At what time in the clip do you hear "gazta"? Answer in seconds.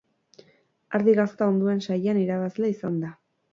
1.19-1.51